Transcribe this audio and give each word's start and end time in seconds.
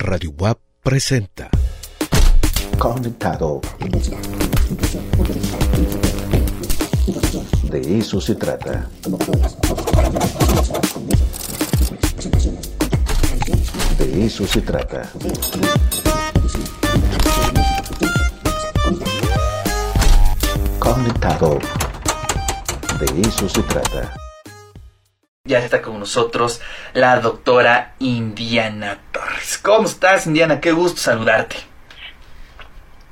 Radio 0.00 0.30
WAP 0.38 0.58
presenta. 0.80 1.50
Conectado. 2.78 3.60
De 7.64 7.98
eso 7.98 8.20
se 8.20 8.36
trata. 8.36 8.88
De 13.98 14.24
eso 14.24 14.46
se 14.46 14.60
trata. 14.62 15.10
Conectado. 20.78 21.58
De 23.00 23.20
eso 23.28 23.48
se 23.48 23.62
trata. 23.64 24.14
Ya 25.44 25.58
está 25.58 25.82
con 25.82 25.98
nosotros 25.98 26.60
la 26.92 27.18
doctora 27.20 27.94
Indiana 27.98 29.07
¿Cómo 29.62 29.86
estás, 29.86 30.26
Indiana? 30.26 30.60
Qué 30.60 30.72
gusto 30.72 31.00
saludarte. 31.00 31.56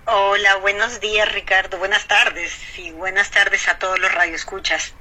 Hola, 0.06 0.56
buenos 0.56 1.00
días, 1.00 1.32
Ricardo. 1.32 1.78
Buenas 1.78 2.06
tardes 2.06 2.52
y 2.78 2.92
buenas 2.92 3.30
tardes 3.30 3.68
a 3.68 3.78
todos 3.78 3.98
los 3.98 4.12
radioescuchas. 4.12 4.94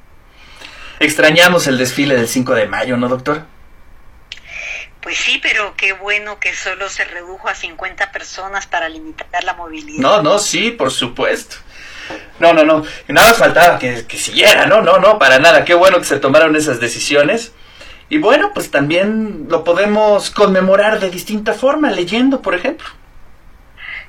Extrañamos 0.99 1.67
el 1.67 1.77
desfile 1.77 2.15
del 2.15 2.27
5 2.27 2.55
de 2.55 2.67
mayo, 2.67 2.97
¿no, 2.97 3.07
doctor? 3.07 3.45
Pues 5.01 5.17
sí, 5.17 5.39
pero 5.41 5.75
qué 5.77 5.93
bueno 5.93 6.39
que 6.39 6.55
solo 6.55 6.89
se 6.89 7.03
redujo 7.05 7.47
a 7.47 7.53
50 7.53 8.11
personas 8.11 8.65
para 8.65 8.89
limitar 8.89 9.43
la 9.43 9.53
movilidad. 9.53 10.01
No, 10.01 10.23
no, 10.23 10.39
sí, 10.39 10.71
por 10.71 10.89
supuesto. 10.89 11.57
No, 12.39 12.53
no, 12.53 12.63
no. 12.63 12.83
Nada 13.07 13.33
faltaba 13.33 13.77
que, 13.77 14.07
que 14.07 14.17
siguiera, 14.17 14.65
no, 14.65 14.81
no, 14.81 14.97
no, 14.97 15.19
para 15.19 15.37
nada. 15.37 15.63
Qué 15.65 15.75
bueno 15.75 15.99
que 15.99 16.05
se 16.05 16.19
tomaron 16.19 16.55
esas 16.55 16.79
decisiones. 16.79 17.51
Y 18.09 18.19
bueno, 18.19 18.51
pues 18.53 18.69
también 18.69 19.47
lo 19.49 19.63
podemos 19.63 20.29
conmemorar 20.29 20.99
de 20.99 21.09
distinta 21.09 21.53
forma, 21.53 21.89
leyendo, 21.89 22.41
por 22.41 22.53
ejemplo. 22.53 22.87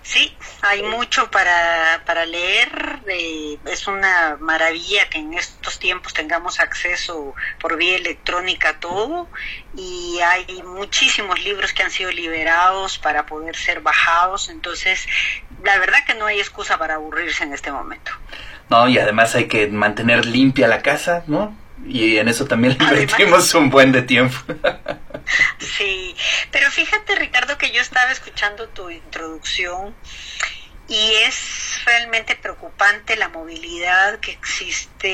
Sí, 0.02 0.36
hay 0.62 0.84
mucho 0.84 1.30
para, 1.32 2.02
para 2.06 2.26
leer. 2.26 3.00
eh, 3.08 3.58
es 3.64 3.88
una 3.88 4.36
maravilla 4.38 5.08
que 5.08 5.18
en 5.18 5.34
estos 5.34 5.80
tiempos 5.80 6.14
tengamos 6.14 6.60
acceso 6.60 7.34
por 7.58 7.76
vía 7.76 7.96
electrónica 7.96 8.68
a 8.68 8.80
todo. 8.80 9.28
Y 9.74 10.20
hay 10.20 10.62
muchísimos 10.62 11.42
libros 11.42 11.72
que 11.72 11.82
han 11.82 11.90
sido 11.90 12.12
liberados 12.12 12.98
para 12.98 13.26
poder 13.26 13.56
ser 13.56 13.80
bajados. 13.80 14.48
Entonces, 14.48 15.06
la 15.64 15.78
verdad 15.78 15.98
que 16.06 16.14
no 16.14 16.26
hay 16.26 16.38
excusa 16.38 16.78
para 16.78 16.94
aburrirse 16.94 17.42
en 17.42 17.52
este 17.52 17.72
momento. 17.72 18.12
No, 18.68 18.88
y 18.88 18.98
además 18.98 19.34
hay 19.34 19.48
que 19.48 19.66
mantener 19.66 20.24
limpia 20.26 20.68
la 20.68 20.82
casa, 20.82 21.24
¿no? 21.26 21.65
Y 21.88 22.18
en 22.18 22.28
eso 22.28 22.44
también 22.46 22.76
le 22.78 22.84
Además- 22.84 23.00
invertimos 23.02 23.54
un 23.54 23.70
buen 23.70 23.92
de 23.92 24.02
tiempo. 24.02 24.36
Sí, 25.58 26.14
pero 26.52 26.70
fíjate 26.70 27.16
Ricardo 27.16 27.58
que 27.58 27.70
yo 27.72 27.80
estaba 27.80 28.10
escuchando 28.12 28.68
tu 28.68 28.90
introducción 28.90 29.94
y 30.88 31.12
es 31.26 31.80
realmente 31.84 32.36
preocupante 32.36 33.16
la 33.16 33.28
movilidad 33.28 34.20
que 34.20 34.30
existe 34.32 35.08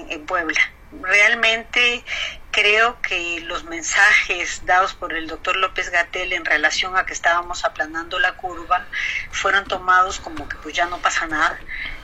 en, 0.00 0.10
en 0.12 0.26
Puebla. 0.26 0.60
Realmente 1.02 2.04
creo 2.50 3.00
que 3.00 3.40
los 3.40 3.64
mensajes 3.64 4.64
dados 4.64 4.94
por 4.94 5.12
el 5.12 5.26
doctor 5.26 5.56
López 5.56 5.90
Gatel 5.90 6.32
en 6.32 6.44
relación 6.44 6.96
a 6.96 7.06
que 7.06 7.12
estábamos 7.12 7.64
aplanando 7.64 8.18
la 8.18 8.32
curva 8.36 8.86
fueron 9.30 9.64
tomados 9.66 10.18
como 10.20 10.48
que 10.48 10.56
pues 10.56 10.74
ya 10.74 10.86
no 10.86 10.98
pasa 10.98 11.26
nada. 11.26 11.58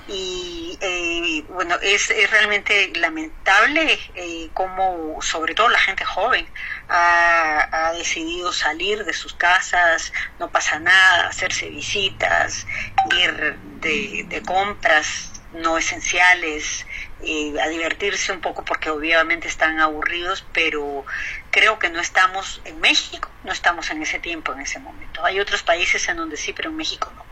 Y 0.09 0.79
eh, 0.81 1.45
bueno 1.49 1.77
es, 1.83 2.11
es 2.11 2.31
realmente 2.31 2.93
lamentable 2.95 3.99
eh, 4.15 4.51
como 4.55 5.21
sobre 5.21 5.55
todo 5.55 5.69
la 5.69 5.81
gente 5.81 6.05
joven 6.05 6.47
ha, 6.89 7.93
decidido 7.97 8.53
salir 8.53 9.05
de 9.05 9.13
sus 9.13 9.35
casas 9.35 10.13
no 10.39 10.51
pasa 10.51 10.79
nada 10.79 11.29
hacerse 11.29 11.71
visitas 11.71 12.67
ir 13.11 13.57
de 13.81 14.43
compras 14.47 15.36
no 15.55 15.79
esenciales 15.79 16.87
a 17.63 17.69
divertirse 17.69 18.33
un 18.33 18.41
poco 18.41 18.65
porque 18.65 18.91
obviamente 18.91 19.49
están 19.49 19.81
aburridos 19.81 20.45
pero 20.53 21.05
creo 21.51 21.79
que 21.79 21.89
no 21.89 22.01
estamos 22.01 22.61
en 22.65 22.81
México 22.81 23.31
no 23.45 23.53
estamos 23.53 23.91
en 23.91 24.03
ese 24.03 24.19
tiempo 24.19 24.53
en 24.53 24.61
ese 24.61 24.79
momento 24.79 25.25
hay 25.25 25.41
otros 25.41 25.63
países 25.63 26.09
en 26.09 26.19
donde 26.19 26.37
sí 26.37 26.53
pero 26.53 26.71
en 26.71 26.77
México 26.77 27.11
no 27.17 27.27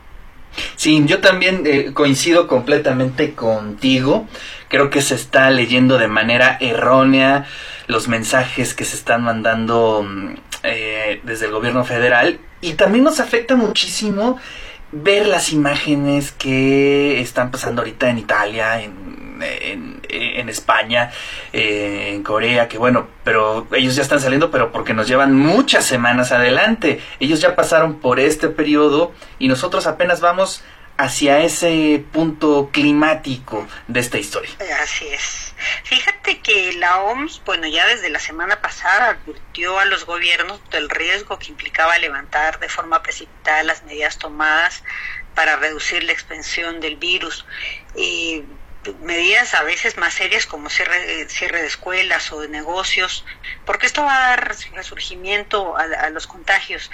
Sí, 0.77 1.03
yo 1.06 1.21
también 1.21 1.65
eh, 1.66 1.93
coincido 1.93 2.47
completamente 2.47 3.34
contigo. 3.34 4.28
Creo 4.69 4.91
que 4.91 5.03
se 5.03 5.15
está 5.15 5.50
leyendo 5.50 5.99
de 5.99 6.09
manera 6.09 6.56
errónea 6.61 7.47
los 7.87 8.09
mensajes 8.09 8.75
que 8.75 8.84
se 8.84 8.97
están 8.97 9.25
mandando 9.25 10.05
mm, 10.09 10.34
eh, 10.62 11.21
desde 11.25 11.47
el 11.47 11.53
gobierno 11.53 11.84
federal 11.84 12.38
y 12.61 12.75
también 12.75 13.05
nos 13.05 13.21
afecta 13.21 13.56
muchísimo 13.56 14.38
ver 14.94 15.27
las 15.27 15.53
imágenes 15.53 16.32
que 16.32 17.21
están 17.21 17.50
pasando 17.50 17.82
ahorita 17.82 18.09
en 18.09 18.19
Italia, 18.19 18.81
en, 18.81 19.05
en, 20.09 20.49
España, 20.49 21.10
eh, 21.53 22.12
en 22.15 22.22
Corea, 22.22 22.69
que 22.69 22.78
bueno, 22.78 23.09
pero 23.25 23.66
ellos 23.72 23.97
ya 23.97 24.03
están 24.03 24.21
saliendo, 24.21 24.50
pero 24.50 24.71
porque 24.71 24.94
nos 24.94 25.09
llevan 25.09 25.34
muchas 25.34 25.84
semanas 25.84 26.32
adelante. 26.32 27.00
Ellos 27.19 27.41
ya 27.41 27.56
pasaron 27.56 27.94
por 27.97 28.21
este 28.21 28.49
periodo 28.49 29.12
y 29.38 29.49
nosotros 29.49 29.87
apenas 29.87 30.21
vamos 30.21 30.62
hacia 30.97 31.41
ese 31.41 32.05
punto 32.12 32.71
climático 32.72 33.66
de 33.88 34.00
esta 34.00 34.19
historia. 34.19 34.50
Así 34.82 35.06
es. 35.09 35.55
Fíjate 35.84 36.41
que 36.41 36.72
la 36.75 37.00
OMS, 37.03 37.43
bueno, 37.44 37.66
ya 37.66 37.87
desde 37.87 38.10
la 38.10 38.19
semana 38.19 38.60
pasada 38.60 39.10
advirtió 39.10 39.78
a 39.78 39.84
los 39.87 40.06
gobiernos 40.06 40.60
del 40.71 40.88
riesgo 40.88 41.38
que 41.38 41.49
implicaba 41.49 41.99
levantar 41.99 42.60
de 42.60 42.69
forma 42.69 43.03
precipitada 43.03 43.62
las 43.62 43.82
medidas 43.84 44.19
tomadas 44.19 44.82
para 45.34 45.56
reducir 45.56 46.05
la 46.05 46.12
expansión 46.12 46.81
del 46.81 46.97
virus. 46.97 47.44
Eh, 47.97 48.44
medidas 49.03 49.55
a 49.55 49.62
veces 49.62 49.97
más 49.97 50.15
serias 50.15 50.47
como 50.47 50.71
cierre, 50.71 51.22
eh, 51.22 51.28
cierre 51.28 51.61
de 51.61 51.67
escuelas 51.67 52.33
o 52.33 52.41
de 52.41 52.49
negocios, 52.49 53.25
porque 53.65 53.87
esto 53.87 54.05
va 54.05 54.17
a 54.17 54.28
dar 54.31 54.56
resurgimiento 54.72 55.77
a, 55.77 56.11
los 56.11 56.27
contagios. 56.27 56.91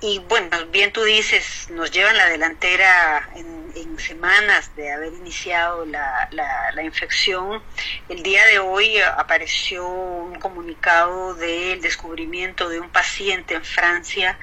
Y 0.00 0.18
bueno, 0.18 0.50
bien 0.66 0.92
tú 0.92 1.02
dices, 1.04 1.70
nos 1.70 1.90
llevan 1.90 2.16
la 2.16 2.26
delantera 2.26 3.28
en, 3.36 3.72
en 3.74 3.98
semanas 3.98 4.74
de 4.76 4.92
haber 4.92 5.12
iniciado 5.14 5.86
la, 5.86 6.28
la, 6.30 6.72
la, 6.72 6.82
infección. 6.82 7.62
El 8.08 8.22
día 8.22 8.44
de 8.46 8.58
hoy 8.58 8.98
apareció 9.00 9.86
un 9.86 10.38
comunicado 10.38 11.34
del 11.34 11.80
descubrimiento 11.80 12.68
de 12.68 12.80
un 12.80 12.90
paciente 12.90 13.54
en 13.54 13.64
Francia 13.64 14.38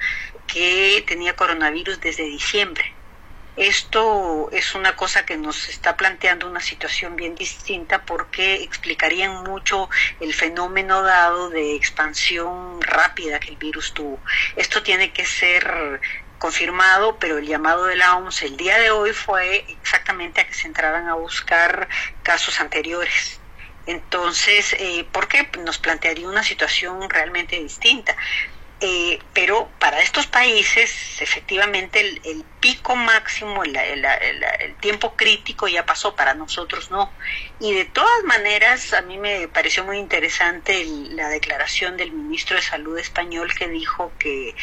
que 0.46 1.04
tenía 1.06 1.36
coronavirus 1.36 2.00
desde 2.00 2.24
diciembre. 2.24 2.91
Esto 3.56 4.48
es 4.50 4.74
una 4.74 4.96
cosa 4.96 5.26
que 5.26 5.36
nos 5.36 5.68
está 5.68 5.94
planteando 5.94 6.48
una 6.48 6.60
situación 6.60 7.16
bien 7.16 7.34
distinta 7.34 8.02
porque 8.02 8.54
explicarían 8.62 9.42
mucho 9.44 9.90
el 10.20 10.32
fenómeno 10.32 11.02
dado 11.02 11.50
de 11.50 11.74
expansión 11.76 12.80
rápida 12.80 13.40
que 13.40 13.50
el 13.50 13.58
virus 13.58 13.92
tuvo. 13.92 14.18
Esto 14.56 14.82
tiene 14.82 15.12
que 15.12 15.26
ser 15.26 16.00
confirmado, 16.38 17.18
pero 17.18 17.38
el 17.38 17.46
llamado 17.46 17.84
de 17.84 17.96
la 17.96 18.16
OMS 18.16 18.42
el 18.42 18.56
día 18.56 18.78
de 18.78 18.90
hoy 18.90 19.12
fue 19.12 19.66
exactamente 19.68 20.40
a 20.40 20.46
que 20.46 20.54
se 20.54 20.66
entraran 20.66 21.06
a 21.08 21.14
buscar 21.14 21.88
casos 22.22 22.58
anteriores. 22.58 23.38
Entonces, 23.86 24.74
eh, 24.78 25.06
¿por 25.12 25.28
qué? 25.28 25.48
Nos 25.58 25.78
plantearía 25.78 26.28
una 26.28 26.42
situación 26.42 27.08
realmente 27.10 27.60
distinta. 27.60 28.16
Eh, 28.84 29.20
pero 29.32 29.70
para 29.78 30.00
estos 30.00 30.26
países 30.26 31.22
efectivamente 31.22 32.00
el, 32.00 32.20
el 32.24 32.44
pico 32.58 32.96
máximo, 32.96 33.62
el, 33.62 33.76
el, 33.76 34.04
el, 34.04 34.74
tiempo 34.80 35.14
crítico 35.14 35.68
ya 35.68 35.86
pasó, 35.86 36.16
para 36.16 36.34
nosotros 36.34 36.90
no. 36.90 37.12
Y 37.60 37.74
de 37.74 37.84
todas 37.84 38.24
maneras, 38.24 38.92
a 38.92 39.02
mí 39.02 39.18
me 39.18 39.46
pareció 39.46 39.84
muy 39.84 39.98
interesante 39.98 40.84
la 41.10 41.28
declaración 41.28 41.96
del 41.96 42.10
ministro 42.10 42.56
de 42.56 42.62
Salud 42.62 42.98
español 42.98 43.54
que 43.54 43.68
dijo 43.68 44.10
que 44.18 44.56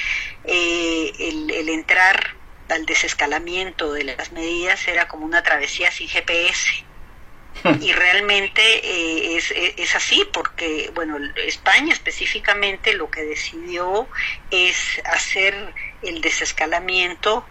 eh, 0.44 1.14
el, 1.20 1.70
entrar 1.70 2.36
al 2.68 2.86
desescalamiento 2.86 3.94
de 3.94 4.04
las 4.04 4.34
medidas 4.34 4.86
era 4.90 5.08
como 5.08 5.26
una 5.26 5.44
travesía 5.44 5.92
sin 5.92 6.10
GPS 6.10 6.89
y 7.82 7.92
realmente 7.92 8.62
eh, 8.62 9.38
es, 9.38 9.52
es, 9.52 9.96
así 9.96 10.28
porque 10.34 10.92
bueno 10.94 11.18
España 11.46 11.94
específicamente 11.94 12.94
lo 12.94 13.10
que 13.10 13.24
decidió 13.24 14.10
es 14.52 15.02
hacer 15.06 15.74
el 16.02 16.22
desescalamiento 16.22 17.46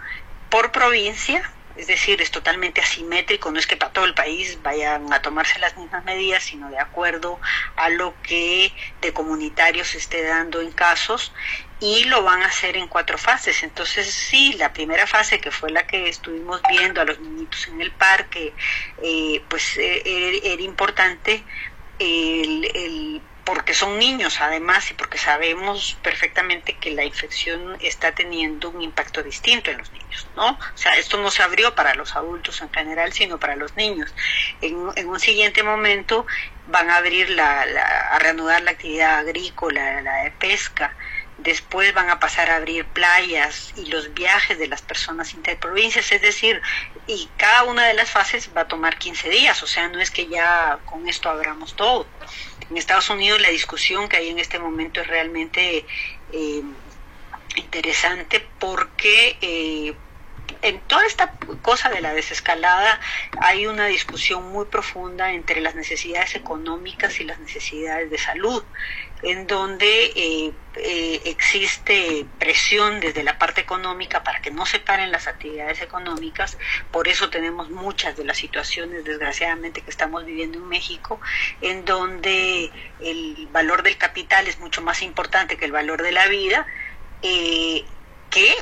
por 0.50 0.72
provincia 0.72 1.42
es 1.78 1.86
decir, 1.86 2.20
es 2.20 2.32
totalmente 2.32 2.80
asimétrico, 2.80 3.52
no 3.52 3.58
es 3.60 3.66
que 3.68 3.76
para 3.76 3.92
todo 3.92 4.04
el 4.04 4.12
país 4.12 4.60
vayan 4.62 5.12
a 5.12 5.22
tomarse 5.22 5.60
las 5.60 5.76
mismas 5.76 6.04
medidas, 6.04 6.42
sino 6.42 6.68
de 6.70 6.78
acuerdo 6.80 7.40
a 7.76 7.88
lo 7.88 8.16
que 8.20 8.74
de 9.00 9.12
comunitario 9.12 9.84
se 9.84 9.98
esté 9.98 10.24
dando 10.24 10.60
en 10.60 10.72
casos 10.72 11.32
y 11.78 12.04
lo 12.06 12.24
van 12.24 12.42
a 12.42 12.46
hacer 12.46 12.76
en 12.76 12.88
cuatro 12.88 13.16
fases. 13.16 13.62
Entonces, 13.62 14.12
sí, 14.12 14.54
la 14.54 14.72
primera 14.72 15.06
fase, 15.06 15.40
que 15.40 15.52
fue 15.52 15.70
la 15.70 15.86
que 15.86 16.08
estuvimos 16.08 16.60
viendo 16.68 17.00
a 17.00 17.04
los 17.04 17.20
niñitos 17.20 17.68
en 17.68 17.80
el 17.80 17.92
parque, 17.92 18.56
eh, 19.00 19.44
pues 19.48 19.76
eh, 19.76 20.02
era 20.42 20.62
importante 20.62 21.44
el 22.00 23.22
porque 23.48 23.72
son 23.72 23.98
niños 23.98 24.42
además 24.42 24.90
y 24.90 24.94
porque 24.94 25.16
sabemos 25.16 25.96
perfectamente 26.02 26.76
que 26.76 26.90
la 26.90 27.06
infección 27.06 27.78
está 27.80 28.14
teniendo 28.14 28.68
un 28.68 28.82
impacto 28.82 29.22
distinto 29.22 29.70
en 29.70 29.78
los 29.78 29.90
niños, 29.90 30.26
¿no? 30.36 30.50
O 30.50 30.58
sea, 30.76 30.98
esto 30.98 31.16
no 31.16 31.30
se 31.30 31.42
abrió 31.42 31.74
para 31.74 31.94
los 31.94 32.14
adultos 32.14 32.60
en 32.60 32.70
general, 32.70 33.10
sino 33.14 33.40
para 33.40 33.56
los 33.56 33.74
niños. 33.74 34.14
En, 34.60 34.76
un 34.76 35.18
siguiente 35.18 35.62
momento 35.62 36.26
van 36.66 36.90
a 36.90 36.96
abrir 36.96 37.30
la, 37.30 37.62
a 38.10 38.18
reanudar 38.18 38.60
la 38.60 38.72
actividad 38.72 39.20
agrícola, 39.20 40.02
la 40.02 40.24
de 40.24 40.30
pesca, 40.32 40.94
después 41.38 41.94
van 41.94 42.10
a 42.10 42.18
pasar 42.20 42.50
a 42.50 42.56
abrir 42.56 42.84
playas 42.86 43.72
y 43.76 43.86
los 43.86 44.12
viajes 44.12 44.58
de 44.58 44.66
las 44.66 44.82
personas 44.82 45.34
interprovincias, 45.34 46.10
es 46.12 46.20
decir, 46.20 46.60
y 47.06 47.28
cada 47.36 47.64
una 47.64 47.86
de 47.86 47.94
las 47.94 48.10
fases 48.10 48.50
va 48.56 48.62
a 48.62 48.68
tomar 48.68 48.98
15 48.98 49.30
días, 49.30 49.62
o 49.62 49.66
sea, 49.66 49.88
no 49.88 50.00
es 50.00 50.10
que 50.10 50.26
ya 50.26 50.80
con 50.84 51.08
esto 51.08 51.30
abramos 51.30 51.74
todo. 51.74 52.06
En 52.68 52.76
Estados 52.76 53.08
Unidos 53.08 53.40
la 53.40 53.48
discusión 53.48 54.08
que 54.08 54.18
hay 54.18 54.28
en 54.28 54.38
este 54.38 54.58
momento 54.58 55.00
es 55.00 55.06
realmente 55.06 55.86
eh, 56.32 56.62
interesante 57.56 58.46
porque 58.58 59.38
eh, 59.40 59.94
en 60.62 60.80
toda 60.80 61.06
esta 61.06 61.32
cosa 61.62 61.88
de 61.88 62.00
la 62.00 62.12
desescalada 62.12 63.00
hay 63.40 63.66
una 63.66 63.86
discusión 63.86 64.50
muy 64.50 64.66
profunda 64.66 65.32
entre 65.32 65.60
las 65.60 65.74
necesidades 65.74 66.34
económicas 66.34 67.20
y 67.20 67.24
las 67.24 67.38
necesidades 67.38 68.10
de 68.10 68.18
salud, 68.18 68.64
en 69.22 69.46
donde 69.46 70.12
eh, 70.14 70.52
eh, 70.76 71.22
existe 71.24 72.26
presión 72.38 73.00
desde 73.00 73.22
la 73.22 73.38
parte 73.38 73.60
económica 73.60 74.22
para 74.22 74.40
que 74.40 74.50
no 74.50 74.66
se 74.66 74.78
paren 74.78 75.10
las 75.10 75.26
actividades 75.26 75.80
económicas, 75.80 76.56
por 76.90 77.08
eso 77.08 77.30
tenemos 77.30 77.70
muchas 77.70 78.16
de 78.16 78.24
las 78.24 78.38
situaciones 78.38 79.04
desgraciadamente 79.04 79.80
que 79.82 79.90
estamos 79.90 80.24
viviendo 80.24 80.58
en 80.58 80.68
México, 80.68 81.20
en 81.60 81.84
donde 81.84 82.70
el 83.00 83.48
valor 83.50 83.82
del 83.82 83.96
capital 83.96 84.46
es 84.46 84.58
mucho 84.58 84.82
más 84.82 85.02
importante 85.02 85.56
que 85.56 85.64
el 85.64 85.72
valor 85.72 86.02
de 86.02 86.12
la 86.12 86.26
vida. 86.28 86.66
Eh, 87.22 87.84
que 88.30 88.54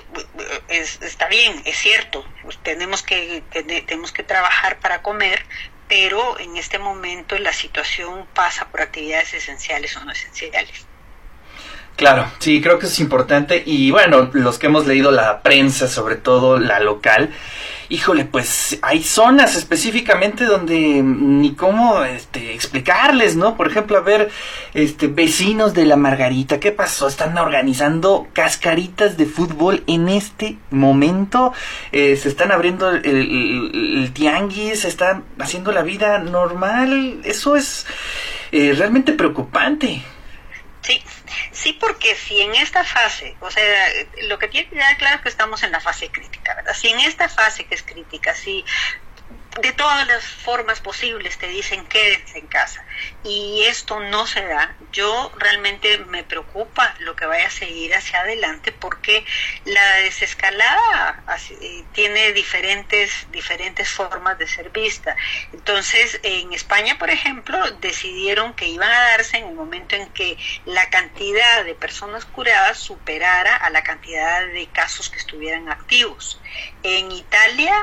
es, 0.68 1.02
está 1.02 1.26
bien, 1.26 1.60
es 1.64 1.76
cierto, 1.76 2.24
tenemos 2.62 3.02
que, 3.02 3.42
tenemos 3.50 4.12
que 4.12 4.22
trabajar 4.22 4.78
para 4.78 5.02
comer, 5.02 5.44
pero 5.88 6.38
en 6.38 6.56
este 6.56 6.78
momento 6.78 7.38
la 7.38 7.52
situación 7.52 8.26
pasa 8.34 8.68
por 8.68 8.80
actividades 8.80 9.34
esenciales 9.34 9.96
o 9.96 10.04
no 10.04 10.12
esenciales. 10.12 10.86
Claro, 11.96 12.30
sí, 12.40 12.60
creo 12.60 12.78
que 12.78 12.86
es 12.86 13.00
importante 13.00 13.62
y 13.64 13.90
bueno, 13.90 14.30
los 14.34 14.58
que 14.58 14.66
hemos 14.66 14.86
leído 14.86 15.10
la 15.10 15.40
prensa, 15.40 15.88
sobre 15.88 16.16
todo 16.16 16.58
la 16.58 16.78
local, 16.80 17.30
híjole, 17.88 18.24
pues 18.24 18.78
hay 18.82 19.02
zonas 19.02 19.56
específicamente 19.56 20.44
donde 20.44 21.02
ni 21.02 21.54
cómo 21.54 22.02
este, 22.02 22.54
explicarles, 22.54 23.36
¿no? 23.36 23.56
Por 23.56 23.68
ejemplo, 23.68 23.96
a 23.96 24.00
ver, 24.00 24.30
este, 24.74 25.06
vecinos 25.06 25.74
de 25.74 25.86
la 25.86 25.96
Margarita, 25.96 26.58
¿qué 26.58 26.72
pasó? 26.72 27.08
Están 27.08 27.36
organizando 27.38 28.26
cascaritas 28.32 29.16
de 29.16 29.26
fútbol 29.26 29.84
en 29.86 30.08
este 30.08 30.58
momento, 30.70 31.52
eh, 31.92 32.16
se 32.16 32.28
están 32.28 32.52
abriendo 32.52 32.90
el, 32.90 34.10
tianguis, 34.12 34.80
se 34.80 34.88
están 34.88 35.24
haciendo 35.38 35.72
la 35.72 35.82
vida 35.82 36.18
normal, 36.18 37.20
eso 37.24 37.56
es 37.56 37.86
eh, 38.52 38.74
realmente 38.76 39.12
preocupante. 39.12 40.02
Sí, 40.82 41.02
sí, 41.56 41.72
porque 41.72 42.14
si 42.14 42.40
en 42.42 42.54
esta 42.54 42.84
fase, 42.84 43.36
o 43.40 43.50
sea, 43.50 43.88
lo 44.28 44.38
que 44.38 44.48
tiene 44.48 44.68
que 44.68 44.76
quedar 44.76 44.96
claro 44.98 45.16
es 45.16 45.22
que 45.22 45.28
estamos 45.28 45.62
en 45.62 45.72
la 45.72 45.80
fase 45.80 46.10
crítica, 46.10 46.54
¿verdad? 46.54 46.74
Si 46.74 46.88
en 46.88 47.00
esta 47.00 47.28
fase 47.28 47.66
que 47.66 47.74
es 47.74 47.82
crítica, 47.82 48.34
si 48.34 48.64
de 49.60 49.72
todas 49.72 50.06
las 50.06 50.24
formas 50.24 50.80
posibles 50.80 51.38
te 51.38 51.48
dicen 51.48 51.86
quédense 51.86 52.38
en 52.38 52.46
casa 52.46 52.84
y 53.22 53.64
esto 53.66 54.00
no 54.00 54.26
se 54.26 54.44
da, 54.44 54.76
yo 54.92 55.32
realmente 55.36 55.98
me 55.98 56.24
preocupa 56.24 56.94
lo 56.98 57.16
que 57.16 57.26
vaya 57.26 57.46
a 57.46 57.50
seguir 57.50 57.94
hacia 57.94 58.20
adelante 58.20 58.72
porque 58.72 59.24
la 59.64 59.94
desescalada 59.96 61.24
tiene 61.96 62.34
diferentes, 62.34 63.26
diferentes 63.32 63.88
formas 63.88 64.38
de 64.38 64.46
ser 64.46 64.68
vista. 64.68 65.16
Entonces, 65.54 66.20
en 66.22 66.52
España, 66.52 66.98
por 66.98 67.08
ejemplo, 67.08 67.58
decidieron 67.80 68.52
que 68.52 68.66
iban 68.66 68.90
a 68.90 69.00
darse 69.12 69.38
en 69.38 69.48
el 69.48 69.54
momento 69.54 69.96
en 69.96 70.06
que 70.10 70.36
la 70.66 70.90
cantidad 70.90 71.64
de 71.64 71.74
personas 71.74 72.26
curadas 72.26 72.78
superara 72.78 73.56
a 73.56 73.70
la 73.70 73.82
cantidad 73.82 74.46
de 74.46 74.66
casos 74.66 75.08
que 75.08 75.18
estuvieran 75.18 75.70
activos. 75.70 76.38
En 76.82 77.10
Italia, 77.10 77.74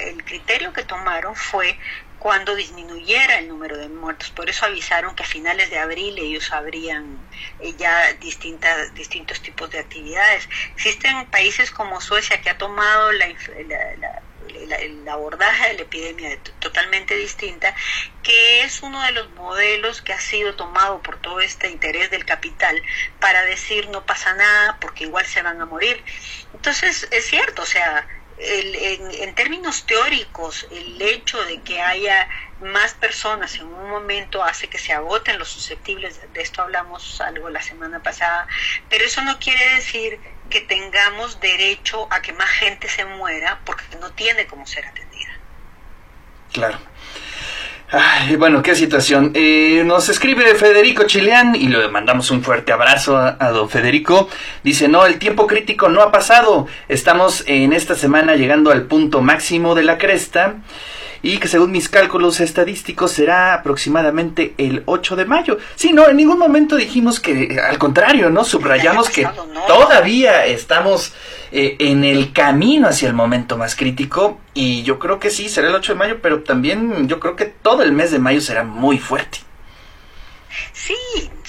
el 0.00 0.24
criterio 0.24 0.72
que 0.72 0.84
tomaron 0.84 1.34
fue 1.34 1.76
cuando 2.26 2.56
disminuyera 2.56 3.38
el 3.38 3.46
número 3.46 3.78
de 3.78 3.88
muertos. 3.88 4.30
Por 4.30 4.50
eso 4.50 4.66
avisaron 4.66 5.14
que 5.14 5.22
a 5.22 5.26
finales 5.26 5.70
de 5.70 5.78
abril 5.78 6.18
ellos 6.18 6.52
habrían 6.52 7.16
eh, 7.60 7.72
ya 7.78 8.14
distintas, 8.14 8.92
distintos 8.94 9.40
tipos 9.40 9.70
de 9.70 9.78
actividades. 9.78 10.48
Existen 10.74 11.24
países 11.26 11.70
como 11.70 12.00
Suecia 12.00 12.40
que 12.42 12.50
ha 12.50 12.58
tomado 12.58 13.12
la, 13.12 13.26
el 14.80 15.08
abordaje 15.08 15.68
de 15.68 15.74
la 15.74 15.82
epidemia 15.82 16.36
totalmente 16.58 17.14
distinta, 17.14 17.72
que 18.24 18.62
es 18.62 18.82
uno 18.82 19.00
de 19.02 19.12
los 19.12 19.30
modelos 19.34 20.02
que 20.02 20.12
ha 20.12 20.18
sido 20.18 20.56
tomado 20.56 21.00
por 21.02 21.20
todo 21.20 21.38
este 21.38 21.70
interés 21.70 22.10
del 22.10 22.24
capital 22.24 22.82
para 23.20 23.44
decir 23.44 23.88
no 23.90 24.04
pasa 24.04 24.34
nada 24.34 24.78
porque 24.80 25.04
igual 25.04 25.26
se 25.26 25.42
van 25.42 25.60
a 25.60 25.66
morir. 25.66 26.02
Entonces 26.52 27.06
es 27.12 27.24
cierto, 27.26 27.62
o 27.62 27.66
sea, 27.66 28.04
en, 28.38 29.34
términos 29.34 29.84
teóricos, 29.86 30.66
el 30.70 31.00
hecho 31.00 31.42
de 31.44 31.60
que 31.62 31.80
haya 31.80 32.28
más 32.60 32.94
personas 32.94 33.54
en 33.56 33.66
un 33.66 33.90
momento 33.90 34.42
hace 34.42 34.68
que 34.68 34.78
se 34.78 34.92
agoten 34.92 35.38
los 35.38 35.48
susceptibles, 35.48 36.20
de 36.32 36.42
esto 36.42 36.62
hablamos 36.62 37.20
algo 37.20 37.50
la 37.50 37.62
semana 37.62 38.02
pasada, 38.02 38.46
pero 38.88 39.04
eso 39.04 39.22
no 39.22 39.38
quiere 39.38 39.74
decir 39.74 40.18
que 40.50 40.60
tengamos 40.60 41.40
derecho 41.40 42.06
a 42.10 42.22
que 42.22 42.32
más 42.32 42.50
gente 42.50 42.88
se 42.88 43.04
muera 43.04 43.60
porque 43.64 43.84
no 44.00 44.12
tiene 44.12 44.46
cómo 44.46 44.66
ser 44.66 44.86
atendida. 44.86 45.36
Claro. 46.52 46.78
Bueno, 48.38 48.62
qué 48.62 48.74
situación. 48.74 49.30
Eh, 49.34 49.82
nos 49.86 50.08
escribe 50.08 50.54
Federico 50.56 51.04
Chileán 51.04 51.54
y 51.54 51.68
le 51.68 51.88
mandamos 51.88 52.30
un 52.32 52.42
fuerte 52.42 52.72
abrazo 52.72 53.16
a, 53.16 53.50
don 53.50 53.70
Federico. 53.70 54.28
Dice, 54.64 54.88
no, 54.88 55.06
el 55.06 55.18
tiempo 55.18 55.46
crítico 55.46 55.88
no 55.88 56.02
ha 56.02 56.10
pasado. 56.10 56.66
Estamos 56.88 57.44
en 57.46 57.72
esta 57.72 57.94
semana 57.94 58.34
llegando 58.34 58.72
al 58.72 58.82
punto 58.82 59.20
máximo 59.20 59.76
de 59.76 59.84
la 59.84 59.98
cresta 59.98 60.56
y 61.26 61.38
que 61.38 61.48
según 61.48 61.72
mis 61.72 61.88
cálculos 61.88 62.38
estadísticos 62.38 63.10
será 63.10 63.54
aproximadamente 63.54 64.54
el 64.58 64.84
8 64.86 65.16
de 65.16 65.24
mayo. 65.24 65.58
Sí, 65.74 65.92
no, 65.92 66.08
en 66.08 66.16
ningún 66.16 66.38
momento 66.38 66.76
dijimos 66.76 67.18
que, 67.18 67.60
al 67.60 67.78
contrario, 67.78 68.30
¿no? 68.30 68.44
Subrayamos 68.44 69.10
que 69.10 69.28
todavía 69.66 70.46
estamos 70.46 71.14
eh, 71.50 71.74
en 71.80 72.04
el 72.04 72.32
camino 72.32 72.86
hacia 72.86 73.08
el 73.08 73.14
momento 73.14 73.58
más 73.58 73.74
crítico 73.74 74.40
y 74.54 74.84
yo 74.84 75.00
creo 75.00 75.18
que 75.18 75.30
sí, 75.30 75.48
será 75.48 75.68
el 75.68 75.74
8 75.74 75.94
de 75.94 75.98
mayo, 75.98 76.18
pero 76.22 76.44
también 76.44 77.08
yo 77.08 77.18
creo 77.18 77.34
que 77.34 77.46
todo 77.46 77.82
el 77.82 77.90
mes 77.90 78.12
de 78.12 78.20
mayo 78.20 78.40
será 78.40 78.62
muy 78.62 78.98
fuerte. 78.98 79.38
Sí, 80.72 80.94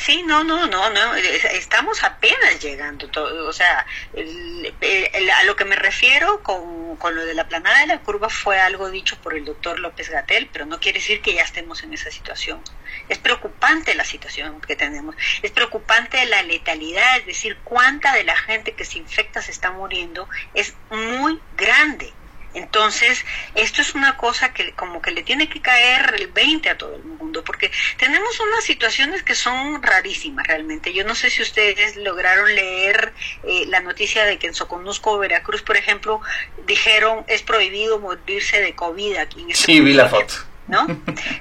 sí, 0.08 0.24
no, 0.24 0.42
no, 0.46 0.68
no, 0.68 0.90
no, 0.90 1.16
estamos 1.16 2.02
apenas 2.02 2.62
llegando, 2.62 3.10
todo, 3.10 3.46
o 3.46 3.52
sea, 3.52 3.86
a 4.16 5.44
lo 5.44 5.56
que 5.58 5.66
me 5.66 5.76
refiero 5.76 6.42
con, 6.44 6.96
con, 6.96 7.14
lo 7.14 7.26
de 7.26 7.34
la 7.34 7.50
planada 7.50 7.82
de 7.82 7.88
la 7.88 8.00
curva 8.00 8.30
fue 8.30 8.58
algo 8.58 8.90
dicho 8.90 9.18
por 9.18 9.36
el 9.36 9.44
doctor 9.44 9.80
López 9.80 10.10
Gatel, 10.10 10.48
pero 10.54 10.66
no 10.66 10.80
quiere 10.80 11.00
decir 11.00 11.22
que 11.22 11.34
ya 11.34 11.42
estemos 11.42 11.84
en 11.84 11.94
esa 11.94 12.10
situación. 12.10 12.62
Es 13.10 13.18
preocupante 13.18 13.96
la 13.96 14.06
situación 14.06 14.62
que 14.62 14.78
tenemos, 14.78 15.14
es 15.42 15.52
preocupante 15.52 16.26
la 16.26 16.42
letalidad, 16.42 17.18
es 17.18 17.26
decir, 17.26 17.58
cuánta 17.66 18.14
de 18.14 18.24
la 18.24 18.38
gente 18.38 18.76
que 18.76 18.86
se 18.86 19.00
infecta 19.00 19.42
se 19.42 19.52
está 19.52 19.72
muriendo, 19.72 20.30
es 20.54 20.74
muy 20.90 21.38
grande. 21.58 22.14
Entonces, 22.54 23.25
esto 23.56 23.82
es 23.82 23.94
una 23.94 24.18
cosa 24.18 24.54
que 24.54 24.72
como 24.74 25.01
que 25.01 25.12
le 25.12 25.24
tiene 25.24 25.48
que 25.50 25.62
caer 25.62 26.16
el 26.18 26.27
20 26.27 26.70
a 26.70 26.77
todo 26.77 26.96
el 26.96 27.04
mundo, 27.04 27.44
porque 27.44 27.72
tenemos 27.98 28.39
unas 28.39 28.63
situaciones 28.63 29.24
que 29.24 29.36
son 29.36 29.82
rarísimas 29.84 30.48
realmente. 30.48 30.94
Yo 30.94 31.04
no 31.04 31.13
sé 31.13 31.30
si 31.30 31.42
ustedes 31.42 31.96
lograron 31.98 32.54
leer 32.56 33.13
eh, 33.44 33.66
la 33.68 33.80
noticia 33.82 34.25
de 34.25 34.39
que 34.39 34.48
en 34.48 34.54
Soconusco, 34.54 35.18
Veracruz, 35.20 35.62
por 35.62 35.77
ejemplo, 35.77 36.22
dijeron 36.66 37.25
es 37.27 37.44
prohibido 37.44 38.00
morirse 38.00 38.62
de 38.62 38.74
COVID 38.75 39.18
aquí 39.18 39.42
en 39.42 39.51
este 39.51 39.66
Sí, 39.66 39.80
vi 39.80 39.94
la 39.94 40.10
foto. 40.10 40.34
¿No? 40.68 40.86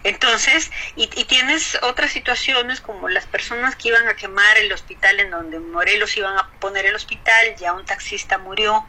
Entonces, 0.05 0.71
y, 0.95 1.07
tienes 1.25 1.79
otras 1.83 2.13
situaciones 2.13 2.81
como 2.81 3.09
las 3.09 3.27
personas 3.27 3.77
que 3.77 3.89
iban 3.89 4.07
a 4.09 4.15
quemar 4.15 4.57
el 4.59 4.73
hospital 4.73 5.21
en 5.21 5.31
donde 5.31 5.59
Morelos 5.59 6.17
iban 6.17 6.39
a 6.39 6.51
poner 6.61 6.87
el 6.87 6.95
hospital, 6.95 7.57
ya 7.59 7.73
un 7.73 7.85
taxista 7.85 8.39
murió, 8.39 8.87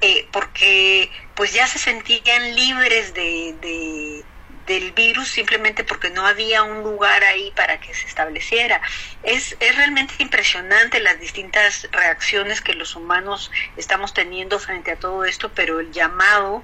eh, 0.00 0.28
porque 0.32 1.10
pues 1.34 1.52
ya 1.52 1.66
se 1.66 1.78
sentían 1.78 2.54
libres 2.54 3.14
de, 3.14 4.24
del 4.68 4.92
virus 4.92 5.28
simplemente 5.28 5.82
porque 5.82 6.10
no 6.10 6.26
había 6.26 6.62
un 6.62 6.82
lugar 6.82 7.24
ahí 7.24 7.50
para 7.56 7.80
que 7.80 7.92
se 7.94 8.06
estableciera. 8.06 8.80
Es, 9.22 9.56
es 9.58 9.76
realmente 9.76 10.14
impresionante 10.18 11.00
las 11.00 11.18
distintas 11.18 11.88
reacciones 11.90 12.60
que 12.60 12.74
los 12.74 12.94
humanos 12.94 13.50
estamos 13.76 14.14
teniendo 14.14 14.58
frente 14.60 14.92
a 14.92 14.96
todo 14.96 15.24
esto, 15.24 15.50
pero 15.54 15.80
el 15.80 15.90
llamado 15.90 16.62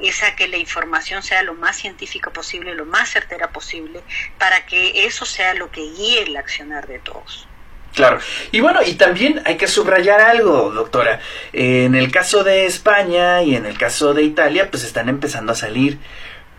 es 0.00 0.22
a 0.22 0.34
que 0.36 0.48
la 0.48 0.58
información 0.58 1.22
sea 1.22 1.42
lo 1.42 1.54
más 1.54 1.76
científica 1.76 2.30
posible, 2.30 2.74
lo 2.74 2.84
más 2.84 3.10
certera 3.10 3.50
posible, 3.50 4.02
para 4.36 4.66
que 4.66 5.06
eso 5.06 5.24
sea 5.24 5.54
lo 5.54 5.70
que 5.70 5.80
guíe 5.80 6.24
el 6.24 6.36
accionar 6.36 6.86
de 6.88 6.98
todos. 6.98 7.46
Claro. 7.94 8.18
Y 8.50 8.60
bueno, 8.60 8.80
y 8.84 8.94
también 8.94 9.40
hay 9.44 9.56
que 9.56 9.68
subrayar 9.68 10.20
algo, 10.20 10.70
doctora. 10.72 11.20
En 11.52 11.94
el 11.94 12.10
caso 12.10 12.42
de 12.42 12.66
España 12.66 13.42
y 13.42 13.54
en 13.54 13.66
el 13.66 13.78
caso 13.78 14.14
de 14.14 14.24
Italia, 14.24 14.68
pues 14.68 14.82
están 14.82 15.08
empezando 15.08 15.52
a 15.52 15.54
salir. 15.54 15.98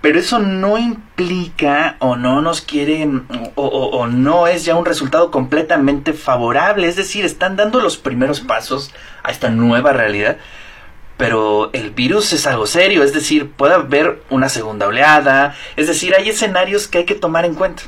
Pero 0.05 0.19
eso 0.19 0.37
no 0.37 0.77
implica 0.77 1.95
o 1.97 2.15
no 2.15 2.39
nos 2.39 2.61
quiere 2.61 3.09
o, 3.55 3.65
o, 3.65 4.05
no 4.05 4.45
es 4.45 4.63
ya 4.63 4.75
un 4.75 4.85
resultado 4.85 5.31
completamente 5.31 6.13
favorable. 6.13 6.87
Es 6.87 6.95
decir, 6.95 7.25
están 7.25 7.55
dando 7.55 7.81
los 7.81 7.97
primeros 7.97 8.39
pasos 8.39 8.93
a 9.23 9.31
esta 9.31 9.49
nueva 9.49 9.93
realidad. 9.93 10.37
Pero 11.17 11.71
el 11.73 11.89
virus 11.89 12.33
es 12.33 12.45
algo 12.45 12.67
serio, 12.67 13.01
es 13.01 13.13
decir, 13.13 13.49
puede 13.49 13.73
haber 13.73 14.21
una 14.29 14.47
segunda 14.47 14.85
oleada, 14.85 15.55
es 15.75 15.87
decir, 15.87 16.13
hay 16.13 16.29
escenarios 16.29 16.87
que 16.87 16.99
hay 16.99 17.05
que 17.05 17.15
tomar 17.15 17.43
en 17.43 17.55
cuenta. 17.55 17.81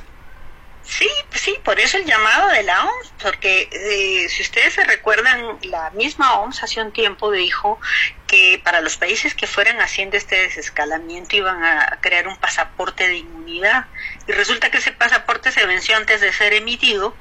Sí, 0.89 1.09
sí, 1.31 1.59
por 1.65 1.79
eso 1.81 1.97
el 1.97 2.05
llamado 2.05 2.47
de 2.47 2.63
la 2.63 2.85
OMS, 2.85 3.13
porque 3.21 3.67
eh, 3.71 4.29
si 4.29 4.41
ustedes 4.41 4.73
se 4.73 4.85
recuerdan, 4.85 5.59
la 5.63 5.89
misma 5.91 6.39
OMS 6.39 6.63
hace 6.63 6.81
un 6.81 6.93
tiempo 6.93 7.29
dijo 7.29 7.79
que 8.25 8.61
para 8.63 8.79
los 8.79 8.95
países 8.95 9.35
que 9.35 9.47
fueran 9.47 9.81
haciendo 9.81 10.15
este 10.15 10.37
desescalamiento 10.37 11.35
iban 11.35 11.61
a 11.63 11.99
crear 12.01 12.27
un 12.27 12.37
pasaporte 12.37 13.05
de 13.05 13.17
inmunidad. 13.17 13.85
Y 14.27 14.31
resulta 14.31 14.71
que 14.71 14.77
ese 14.77 14.93
pasaporte 14.93 15.51
se 15.51 15.65
venció 15.65 15.97
antes 15.97 16.21
de 16.21 16.31
ser 16.31 16.53
emitido 16.53 17.17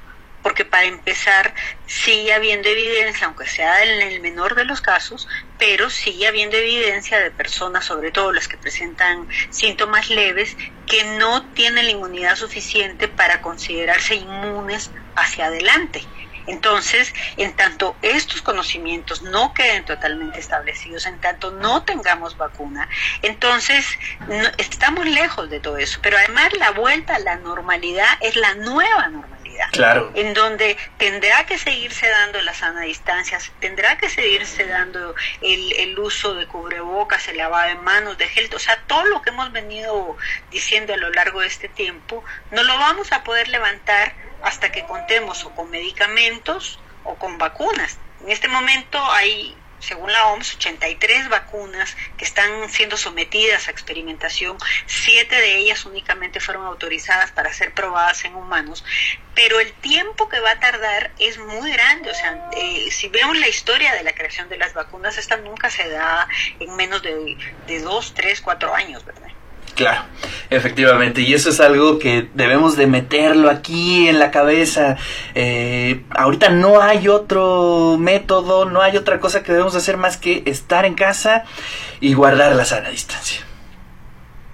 porque 0.46 0.64
para 0.64 0.84
empezar 0.84 1.52
sigue 1.86 2.32
habiendo 2.32 2.68
evidencia, 2.68 3.26
aunque 3.26 3.48
sea 3.48 3.82
en 3.82 4.00
el 4.00 4.20
menor 4.20 4.54
de 4.54 4.64
los 4.64 4.80
casos, 4.80 5.26
pero 5.58 5.90
sigue 5.90 6.28
habiendo 6.28 6.56
evidencia 6.56 7.18
de 7.18 7.32
personas, 7.32 7.84
sobre 7.84 8.12
todo 8.12 8.30
las 8.32 8.46
que 8.46 8.56
presentan 8.56 9.26
síntomas 9.50 10.08
leves, 10.08 10.56
que 10.86 11.02
no 11.02 11.50
tienen 11.50 11.86
la 11.86 11.90
inmunidad 11.90 12.36
suficiente 12.36 13.08
para 13.08 13.42
considerarse 13.42 14.14
inmunes 14.14 14.92
hacia 15.16 15.46
adelante. 15.46 16.04
Entonces, 16.46 17.12
en 17.36 17.56
tanto 17.56 17.98
estos 18.00 18.40
conocimientos 18.40 19.22
no 19.22 19.52
queden 19.52 19.84
totalmente 19.84 20.38
establecidos, 20.38 21.06
en 21.06 21.18
tanto 21.18 21.50
no 21.50 21.82
tengamos 21.82 22.36
vacuna, 22.36 22.88
entonces 23.20 23.98
estamos 24.58 25.06
lejos 25.06 25.50
de 25.50 25.58
todo 25.58 25.76
eso. 25.76 25.98
Pero 26.04 26.18
además 26.18 26.52
la 26.56 26.70
vuelta 26.70 27.16
a 27.16 27.18
la 27.18 27.34
normalidad 27.34 28.16
es 28.20 28.36
la 28.36 28.54
nueva 28.54 29.08
normalidad. 29.08 29.35
Claro. 29.72 30.10
En 30.14 30.34
donde 30.34 30.76
tendrá 30.98 31.44
que 31.46 31.58
seguirse 31.58 32.08
dando 32.08 32.40
la 32.42 32.54
sana 32.54 32.82
distancia, 32.82 33.38
tendrá 33.60 33.96
que 33.98 34.08
seguirse 34.08 34.66
dando 34.66 35.14
el, 35.40 35.72
el 35.78 35.98
uso 35.98 36.34
de 36.34 36.46
cubrebocas, 36.46 37.28
el 37.28 37.38
lavado 37.38 37.68
de 37.68 37.74
manos, 37.76 38.18
de 38.18 38.26
gel, 38.28 38.50
o 38.54 38.58
sea, 38.58 38.76
todo 38.86 39.04
lo 39.04 39.22
que 39.22 39.30
hemos 39.30 39.52
venido 39.52 40.16
diciendo 40.50 40.94
a 40.94 40.96
lo 40.96 41.10
largo 41.10 41.40
de 41.40 41.46
este 41.46 41.68
tiempo, 41.68 42.24
no 42.50 42.62
lo 42.62 42.78
vamos 42.78 43.12
a 43.12 43.24
poder 43.24 43.48
levantar 43.48 44.14
hasta 44.42 44.70
que 44.70 44.84
contemos 44.84 45.44
o 45.44 45.50
con 45.50 45.70
medicamentos 45.70 46.78
o 47.04 47.14
con 47.16 47.38
vacunas. 47.38 47.98
En 48.22 48.30
este 48.30 48.48
momento 48.48 49.02
hay 49.12 49.56
según 49.86 50.12
la 50.12 50.26
OMS, 50.26 50.56
83 50.56 51.28
vacunas 51.28 51.96
que 52.16 52.24
están 52.24 52.68
siendo 52.68 52.96
sometidas 52.96 53.68
a 53.68 53.70
experimentación, 53.70 54.58
siete 54.86 55.36
de 55.36 55.58
ellas 55.58 55.86
únicamente 55.86 56.40
fueron 56.40 56.66
autorizadas 56.66 57.30
para 57.30 57.52
ser 57.52 57.72
probadas 57.72 58.24
en 58.24 58.34
humanos, 58.34 58.84
pero 59.34 59.60
el 59.60 59.72
tiempo 59.74 60.28
que 60.28 60.40
va 60.40 60.52
a 60.52 60.60
tardar 60.60 61.12
es 61.18 61.38
muy 61.38 61.70
grande, 61.70 62.10
o 62.10 62.14
sea, 62.14 62.36
eh, 62.50 62.90
si 62.90 63.08
vemos 63.08 63.38
la 63.38 63.48
historia 63.48 63.94
de 63.94 64.02
la 64.02 64.14
creación 64.14 64.48
de 64.48 64.58
las 64.58 64.74
vacunas, 64.74 65.18
esta 65.18 65.36
nunca 65.36 65.70
se 65.70 65.88
da 65.88 66.28
en 66.58 66.74
menos 66.74 67.02
de, 67.02 67.36
de 67.66 67.80
dos, 67.80 68.14
tres, 68.14 68.40
cuatro 68.40 68.74
años, 68.74 69.04
¿verdad? 69.04 69.28
Claro, 69.76 70.04
efectivamente, 70.48 71.20
y 71.20 71.34
eso 71.34 71.50
es 71.50 71.60
algo 71.60 71.98
que 71.98 72.30
debemos 72.32 72.78
de 72.78 72.86
meterlo 72.86 73.50
aquí 73.50 74.08
en 74.08 74.18
la 74.18 74.30
cabeza. 74.30 74.96
Eh, 75.34 76.02
ahorita 76.08 76.48
no 76.48 76.80
hay 76.80 77.08
otro 77.08 77.98
método, 77.98 78.64
no 78.64 78.80
hay 78.80 78.96
otra 78.96 79.20
cosa 79.20 79.42
que 79.42 79.52
debemos 79.52 79.76
hacer 79.76 79.98
más 79.98 80.16
que 80.16 80.42
estar 80.46 80.86
en 80.86 80.94
casa 80.94 81.44
y 82.00 82.14
guardar 82.14 82.56
la 82.56 82.64
sana 82.64 82.88
distancia. 82.88 83.42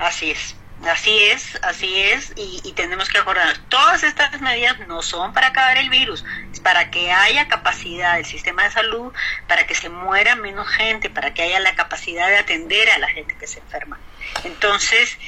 Así 0.01 0.33
es. 0.33 0.57
Así 0.89 1.17
es, 1.17 1.59
así 1.63 2.01
es, 2.01 2.33
y, 2.35 2.73
tenemos 2.73 3.09
que 3.09 3.19
acordar, 3.19 3.57
todas 3.69 4.03
estas 4.03 4.41
medidas 4.41 4.81
no 4.89 5.01
son 5.01 5.33
para 5.33 5.49
acabar 5.49 5.77
el 5.79 5.91
virus, 5.91 6.25
es 6.53 6.59
para 6.59 6.91
que 6.91 7.13
haya 7.13 7.47
capacidad 7.47 8.17
del 8.17 8.25
sistema 8.25 8.65
de 8.65 8.73
salud, 8.73 9.13
para 9.47 9.65
que 9.65 9.77
se 9.77 9.89
muera 9.89 10.35
menos 10.35 10.67
gente, 10.69 11.09
para 11.09 11.35
que 11.35 11.43
haya 11.43 11.61
la 11.61 11.77
capacidad 11.77 12.27
de 12.29 12.39
atender 12.39 12.91
a 12.91 12.99
la 12.99 13.09
gente 13.09 13.37
que 13.39 13.47
se 13.47 13.61
enferma. 13.61 14.01
Entonces, 14.43 15.19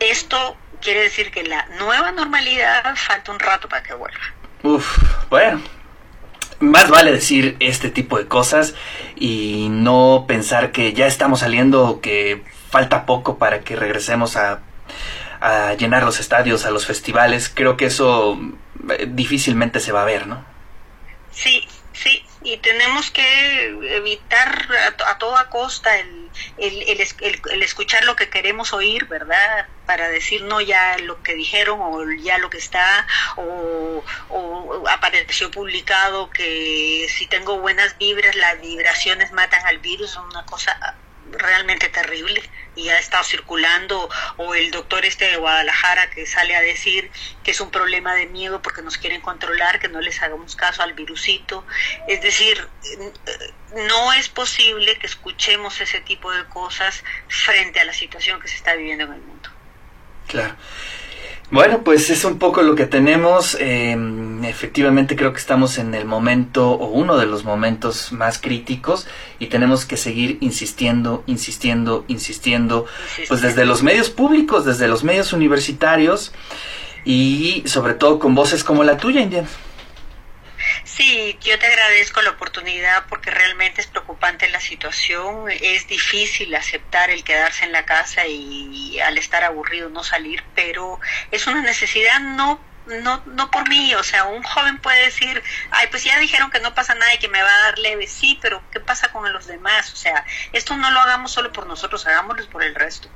esto 0.00 0.56
quiere 0.82 1.00
decir 1.00 1.30
que 1.30 1.44
la 1.44 1.64
nueva 1.78 2.12
normalidad 2.12 2.94
falta 2.96 3.32
un 3.32 3.38
rato 3.38 3.70
para 3.70 3.82
que 3.82 3.94
vuelva. 3.94 4.34
Uf, 4.62 4.98
bueno, 5.30 5.62
más 6.60 6.90
vale 6.90 7.10
decir 7.10 7.56
este 7.60 7.88
tipo 7.88 8.18
de 8.18 8.26
cosas 8.26 8.74
y 9.16 9.68
no 9.70 10.26
pensar 10.28 10.72
que 10.72 10.92
ya 10.92 11.06
estamos 11.06 11.40
saliendo, 11.40 12.00
que 12.02 12.42
falta 12.68 13.06
poco 13.06 13.38
para 13.38 13.60
que 13.60 13.76
regresemos 13.76 14.36
a, 14.36 14.60
a 15.40 15.74
llenar 15.74 16.04
los 16.04 16.20
estadios, 16.20 16.64
a 16.64 16.70
los 16.70 16.86
festivales. 16.86 17.50
Creo 17.52 17.76
que 17.76 17.86
eso 17.86 18.38
eh, 18.90 19.06
difícilmente 19.08 19.80
se 19.80 19.92
va 19.92 20.02
a 20.02 20.06
ver, 20.06 20.26
¿no? 20.26 20.44
Sí, 21.30 21.66
sí, 21.92 22.24
y 22.42 22.58
tenemos 22.58 23.10
que 23.10 23.66
evitar 23.96 24.68
a, 25.06 25.18
toda 25.18 25.48
costa 25.50 25.98
el, 25.98 26.30
el, 26.58 27.62
escuchar 27.62 28.04
lo 28.04 28.16
que 28.16 28.28
queremos 28.28 28.72
oír, 28.72 29.06
¿verdad? 29.06 29.66
Para 29.86 30.08
decir 30.08 30.42
no 30.44 30.60
ya 30.60 30.98
lo 30.98 31.22
que 31.22 31.34
dijeron 31.34 31.80
o 31.82 32.04
ya 32.22 32.38
lo 32.38 32.50
que 32.50 32.58
está, 32.58 33.06
o, 33.36 34.04
o 34.28 34.84
apareció 34.88 35.50
publicado 35.50 36.30
que 36.30 37.06
si 37.08 37.26
tengo 37.26 37.58
buenas 37.58 37.98
vibras, 37.98 38.36
las 38.36 38.60
vibraciones 38.60 39.32
matan 39.32 39.66
al 39.66 39.78
virus, 39.78 40.16
una 40.16 40.44
cosa 40.46 40.96
realmente 41.38 41.88
terrible 41.88 42.42
y 42.76 42.88
ha 42.88 42.98
estado 42.98 43.24
circulando 43.24 44.08
o 44.36 44.54
el 44.54 44.70
doctor 44.70 45.04
este 45.04 45.26
de 45.26 45.36
Guadalajara 45.36 46.10
que 46.10 46.26
sale 46.26 46.56
a 46.56 46.60
decir 46.60 47.10
que 47.42 47.52
es 47.52 47.60
un 47.60 47.70
problema 47.70 48.14
de 48.14 48.26
miedo 48.26 48.62
porque 48.62 48.82
nos 48.82 48.98
quieren 48.98 49.20
controlar, 49.20 49.78
que 49.80 49.88
no 49.88 50.00
les 50.00 50.22
hagamos 50.22 50.56
caso 50.56 50.82
al 50.82 50.94
virusito. 50.94 51.64
Es 52.08 52.22
decir, 52.22 52.68
no 53.88 54.12
es 54.12 54.28
posible 54.28 54.96
que 54.98 55.06
escuchemos 55.06 55.80
ese 55.80 56.00
tipo 56.00 56.32
de 56.32 56.44
cosas 56.46 57.04
frente 57.28 57.80
a 57.80 57.84
la 57.84 57.92
situación 57.92 58.40
que 58.40 58.48
se 58.48 58.56
está 58.56 58.74
viviendo 58.74 59.04
en 59.04 59.12
el 59.12 59.20
mundo. 59.20 59.50
Claro. 60.26 60.56
Bueno, 61.50 61.82
pues 61.84 62.10
es 62.10 62.24
un 62.24 62.38
poco 62.38 62.62
lo 62.62 62.74
que 62.74 62.86
tenemos. 62.86 63.56
Em, 63.60 64.44
efectivamente 64.44 65.14
creo 65.14 65.32
que 65.32 65.38
estamos 65.38 65.78
en 65.78 65.94
el 65.94 66.04
momento 66.04 66.70
o 66.70 66.88
uno 66.88 67.16
de 67.16 67.26
los 67.26 67.44
momentos 67.44 68.12
más 68.12 68.38
críticos 68.38 69.06
y 69.38 69.46
tenemos 69.46 69.84
que 69.84 69.96
seguir 69.96 70.38
insistiendo, 70.40 71.22
insistiendo, 71.26 72.04
insistiendo, 72.08 72.86
pues 73.28 73.42
desde 73.42 73.64
los 73.66 73.82
medios 73.82 74.10
públicos, 74.10 74.64
desde 74.64 74.88
los 74.88 75.04
medios 75.04 75.32
universitarios 75.32 76.32
y 77.04 77.62
sobre 77.66 77.94
todo 77.94 78.18
con 78.18 78.34
voces 78.34 78.64
como 78.64 78.82
la 78.82 78.96
tuya, 78.96 79.20
Indiana. 79.20 79.48
Sí, 80.84 81.38
yo 81.40 81.58
te 81.58 81.66
agradezco 81.66 82.20
la 82.20 82.30
oportunidad 82.30 83.06
porque 83.08 83.30
realmente 83.30 83.80
es 83.80 83.86
preocupante 83.86 84.50
la 84.50 84.60
situación. 84.60 85.50
Es 85.50 85.88
difícil 85.88 86.54
aceptar 86.54 87.10
el 87.10 87.24
quedarse 87.24 87.64
en 87.64 87.72
la 87.72 87.86
casa 87.86 88.26
y, 88.26 89.00
al 89.00 89.16
estar 89.16 89.44
aburrido 89.44 89.88
no 89.88 90.04
salir, 90.04 90.44
pero 90.54 91.00
es 91.30 91.46
una 91.46 91.62
necesidad 91.62 92.20
no 92.20 92.60
no, 93.02 93.22
no 93.24 93.50
por 93.50 93.66
mí, 93.66 93.94
o 93.94 94.02
sea, 94.02 94.24
un 94.24 94.42
joven 94.42 94.76
puede 94.76 95.06
decir, 95.06 95.42
ay, 95.70 95.86
pues 95.90 96.04
ya 96.04 96.18
dijeron 96.18 96.50
que 96.50 96.60
no 96.60 96.74
pasa 96.74 96.94
nada 96.94 97.14
y 97.14 97.18
que 97.18 97.28
me 97.28 97.42
va 97.42 97.48
a 97.48 97.64
dar 97.64 97.78
leve, 97.78 98.06
sí, 98.06 98.38
pero 98.42 98.62
¿qué 98.70 98.78
pasa 98.78 99.10
con 99.10 99.32
los 99.32 99.46
demás? 99.46 99.90
O 99.90 99.96
sea, 99.96 100.26
esto 100.52 100.76
no 100.76 100.90
lo 100.90 101.00
hagamos 101.00 101.32
solo 101.32 101.50
por 101.50 101.66
nosotros, 101.66 102.06
hagámoslo 102.06 102.46
por 102.50 102.62
el 102.62 102.74
resto. 102.74 103.08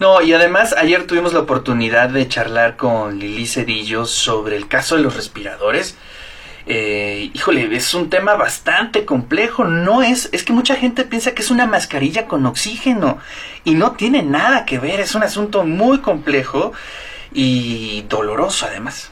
No, 0.00 0.20
y 0.20 0.32
además 0.32 0.74
ayer 0.76 1.06
tuvimos 1.06 1.32
la 1.32 1.38
oportunidad 1.38 2.08
de 2.08 2.26
charlar 2.26 2.76
con 2.76 3.20
Lili 3.20 3.46
Cedillo 3.46 4.04
sobre 4.04 4.56
el 4.56 4.66
caso 4.66 4.96
de 4.96 5.02
los 5.02 5.14
respiradores 5.14 5.96
eh, 6.68 7.30
híjole, 7.32 7.74
es 7.74 7.94
un 7.94 8.10
tema 8.10 8.34
bastante 8.34 9.04
complejo. 9.06 9.64
No 9.64 10.02
es, 10.02 10.28
es 10.32 10.44
que 10.44 10.52
mucha 10.52 10.76
gente 10.76 11.04
piensa 11.04 11.34
que 11.34 11.42
es 11.42 11.50
una 11.50 11.66
mascarilla 11.66 12.26
con 12.26 12.44
oxígeno 12.44 13.18
y 13.64 13.74
no 13.74 13.92
tiene 13.92 14.22
nada 14.22 14.66
que 14.66 14.78
ver. 14.78 15.00
Es 15.00 15.14
un 15.14 15.22
asunto 15.22 15.64
muy 15.64 16.00
complejo 16.00 16.72
y 17.32 18.02
doloroso 18.02 18.66
además. 18.66 19.10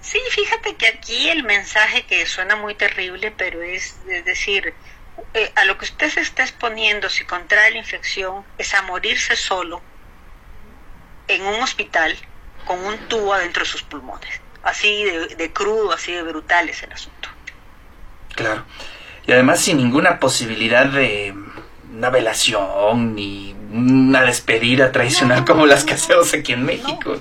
Sí, 0.00 0.18
fíjate 0.30 0.76
que 0.76 0.86
aquí 0.86 1.28
el 1.28 1.42
mensaje 1.42 2.06
que 2.06 2.24
suena 2.26 2.56
muy 2.56 2.74
terrible, 2.74 3.32
pero 3.36 3.60
es, 3.62 3.98
es 4.08 4.24
decir, 4.24 4.72
eh, 5.34 5.52
a 5.56 5.64
lo 5.64 5.76
que 5.78 5.84
usted 5.84 6.10
se 6.10 6.20
está 6.20 6.42
exponiendo 6.42 7.10
si 7.10 7.24
contrae 7.24 7.70
la 7.72 7.78
infección 7.78 8.44
es 8.56 8.72
a 8.74 8.82
morirse 8.82 9.36
solo 9.36 9.82
en 11.28 11.42
un 11.42 11.62
hospital 11.62 12.16
con 12.64 12.78
un 12.84 12.96
tubo 13.08 13.34
adentro 13.34 13.64
de 13.64 13.68
sus 13.68 13.82
pulmones. 13.82 14.40
Así 14.62 15.04
de, 15.04 15.52
crudo, 15.52 15.92
así 15.92 16.12
de 16.12 16.22
brutal 16.22 16.68
es 16.68 16.82
el 16.82 16.92
asunto. 16.92 17.28
Claro. 18.34 18.64
Y 19.26 19.32
además 19.32 19.60
sin 19.60 19.78
ninguna 19.78 20.18
posibilidad 20.18 20.86
de 20.86 21.34
una 21.92 22.10
velación 22.10 23.14
ni 23.14 23.54
una 23.72 24.22
despedida 24.22 24.92
tradicional 24.92 25.44
como 25.44 25.66
las 25.66 25.84
que 25.84 25.94
hacemos 25.94 26.32
aquí 26.34 26.52
en 26.52 26.64
México. 26.64 27.20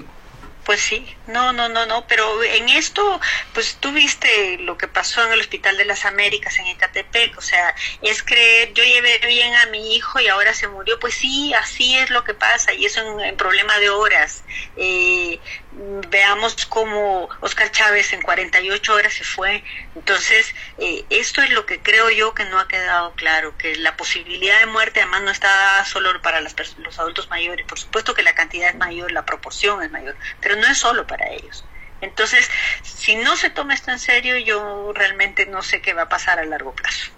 Pues 0.69 0.81
sí, 0.81 1.03
no, 1.25 1.51
no, 1.51 1.67
no, 1.67 1.87
no, 1.87 2.05
pero 2.05 2.43
en 2.43 2.69
esto, 2.69 3.19
pues 3.55 3.77
tú 3.79 3.91
viste 3.91 4.59
lo 4.59 4.77
que 4.77 4.87
pasó 4.87 5.25
en 5.25 5.31
el 5.31 5.39
Hospital 5.39 5.77
de 5.77 5.85
las 5.85 6.05
Américas 6.05 6.59
en 6.59 6.67
Ecatepec, 6.67 7.35
o 7.39 7.41
sea, 7.41 7.73
es 8.03 8.21
creer, 8.21 8.71
yo 8.73 8.83
llevé 8.83 9.17
bien 9.25 9.51
a 9.55 9.65
mi 9.67 9.95
hijo 9.95 10.19
y 10.19 10.27
ahora 10.27 10.53
se 10.53 10.67
murió, 10.67 10.99
pues 10.99 11.15
sí, 11.15 11.55
así 11.55 11.95
es 11.97 12.11
lo 12.11 12.23
que 12.23 12.35
pasa 12.35 12.71
y 12.71 12.85
eso 12.85 13.01
en, 13.19 13.35
problema 13.35 13.79
de 13.79 13.89
horas. 13.89 14.43
Eh, 14.77 15.39
veamos 15.71 16.65
cómo 16.65 17.29
Oscar 17.41 17.71
Chávez 17.71 18.13
en 18.13 18.21
48 18.21 18.93
horas 18.93 19.13
se 19.13 19.23
fue. 19.23 19.63
Entonces, 19.95 20.53
eh, 20.77 21.05
esto 21.09 21.41
es 21.41 21.51
lo 21.51 21.65
que 21.65 21.81
creo 21.81 22.09
yo 22.09 22.33
que 22.33 22.45
no 22.45 22.59
ha 22.59 22.67
quedado 22.67 23.13
claro, 23.15 23.55
que 23.57 23.75
la 23.75 23.95
posibilidad 23.95 24.59
de 24.59 24.65
muerte 24.65 25.01
además 25.01 25.21
no 25.23 25.31
está 25.31 25.83
solo 25.85 26.21
para 26.21 26.41
las 26.41 26.55
los 26.77 26.99
adultos 26.99 27.29
mayores, 27.29 27.65
por 27.65 27.79
supuesto 27.79 28.13
que 28.13 28.23
la 28.23 28.35
cantidad 28.35 28.69
es 28.69 28.75
mayor, 28.75 29.11
la 29.11 29.25
proporción 29.25 29.83
es 29.83 29.91
mayor, 29.91 30.15
pero 30.39 30.55
no 30.55 30.67
es 30.67 30.77
solo 30.77 31.05
para 31.07 31.29
ellos. 31.29 31.65
Entonces, 32.01 32.49
si 32.81 33.15
no 33.15 33.35
se 33.35 33.49
toma 33.49 33.73
esto 33.73 33.91
en 33.91 33.99
serio, 33.99 34.37
yo 34.37 34.91
realmente 34.93 35.45
no 35.45 35.61
sé 35.61 35.81
qué 35.81 35.93
va 35.93 36.03
a 36.03 36.09
pasar 36.09 36.39
a 36.39 36.45
largo 36.45 36.73
plazo. 36.73 37.11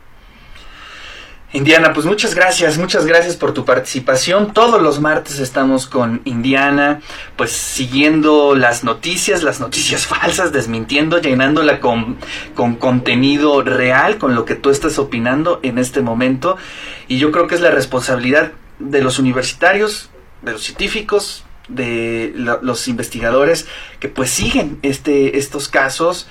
Indiana, 1.53 1.91
pues 1.91 2.05
muchas 2.05 2.33
gracias, 2.33 2.77
muchas 2.77 3.05
gracias 3.05 3.35
por 3.35 3.53
tu 3.53 3.65
participación. 3.65 4.53
Todos 4.53 4.81
los 4.81 5.01
martes 5.01 5.39
estamos 5.39 5.85
con 5.85 6.21
Indiana, 6.23 7.01
pues 7.35 7.51
siguiendo 7.51 8.55
las 8.55 8.85
noticias, 8.85 9.43
las 9.43 9.59
noticias 9.59 10.05
falsas, 10.07 10.53
desmintiendo, 10.53 11.19
llenándola 11.19 11.81
con, 11.81 12.17
con 12.55 12.75
contenido 12.75 13.63
real, 13.63 14.17
con 14.17 14.33
lo 14.33 14.45
que 14.45 14.55
tú 14.55 14.69
estás 14.69 14.97
opinando 14.97 15.59
en 15.61 15.77
este 15.77 16.01
momento. 16.01 16.55
Y 17.09 17.17
yo 17.17 17.33
creo 17.33 17.47
que 17.47 17.55
es 17.55 17.61
la 17.61 17.71
responsabilidad 17.71 18.53
de 18.79 19.01
los 19.01 19.19
universitarios, 19.19 20.09
de 20.43 20.53
los 20.53 20.63
científicos, 20.63 21.43
de 21.67 22.33
los 22.35 22.87
investigadores 22.87 23.67
que 23.99 24.07
pues 24.07 24.29
siguen 24.29 24.79
este, 24.83 25.37
estos 25.37 25.67
casos 25.67 26.29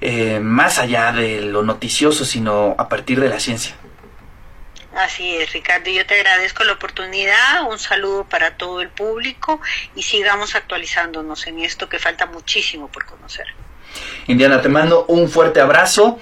eh, 0.00 0.38
más 0.40 0.78
allá 0.78 1.10
de 1.12 1.40
lo 1.42 1.64
noticioso, 1.64 2.24
sino 2.24 2.76
a 2.78 2.88
partir 2.88 3.20
de 3.20 3.28
la 3.28 3.40
ciencia. 3.40 3.74
Así 4.94 5.36
es, 5.36 5.52
Ricardo. 5.52 5.90
Yo 5.90 6.04
te 6.06 6.14
agradezco 6.14 6.64
la 6.64 6.72
oportunidad. 6.72 7.62
Un 7.68 7.78
saludo 7.78 8.24
para 8.24 8.56
todo 8.56 8.82
el 8.82 8.90
público 8.90 9.60
y 9.94 10.02
sigamos 10.02 10.54
actualizándonos 10.54 11.46
en 11.46 11.60
esto 11.60 11.88
que 11.88 11.98
falta 11.98 12.26
muchísimo 12.26 12.88
por 12.88 13.06
conocer. 13.06 13.46
Indiana, 14.26 14.60
te 14.60 14.68
mando 14.68 15.04
un 15.06 15.28
fuerte 15.30 15.60
abrazo 15.60 16.18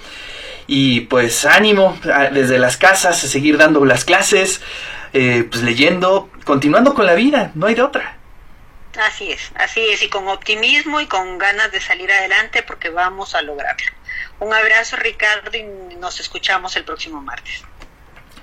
y 0.67 1.00
pues 1.03 1.45
ánimo 1.45 1.99
desde 2.33 2.59
las 2.59 2.77
casas 2.77 3.25
a 3.25 3.29
seguir 3.29 3.59
dando 3.59 3.85
las 3.85 4.05
clases, 4.05 4.61
eh, 5.12 5.45
pues 5.50 5.62
leyendo, 5.62 6.31
continuando 6.45 6.95
con 6.95 7.07
la 7.07 7.15
vida, 7.15 7.50
no 7.55 7.67
hay 7.67 7.75
de 7.75 7.83
otra. 7.83 8.17
Así 9.00 9.33
es, 9.33 9.50
así 9.55 9.81
es, 9.81 10.03
y 10.03 10.09
con 10.09 10.29
optimismo 10.29 11.00
y 11.00 11.07
con 11.07 11.39
ganas 11.39 11.73
de 11.73 11.81
salir 11.81 12.11
adelante 12.12 12.62
porque 12.62 12.91
vamos 12.91 13.35
a 13.35 13.43
lograrlo. 13.43 13.93
Un 14.41 14.53
abrazo 14.53 14.97
Ricardo 14.97 15.50
y 15.57 15.62
nos 15.97 16.21
escuchamos 16.21 16.77
el 16.77 16.85
próximo 16.85 17.21
martes. 17.21 17.65